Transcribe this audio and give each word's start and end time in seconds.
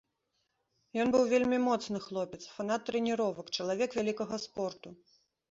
Ён 1.03 1.07
быў 1.15 1.23
вельмі 1.33 1.59
моцны 1.67 1.97
хлопец, 2.05 2.39
фанат 2.55 2.81
трэніровак, 2.89 3.53
чалавек 3.59 3.89
вялікага 4.01 4.43
спорту. 4.49 4.89